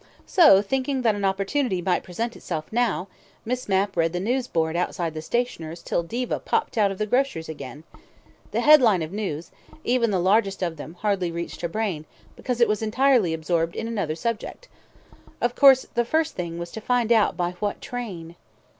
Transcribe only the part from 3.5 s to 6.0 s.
Mapp read the news board outside the stationer's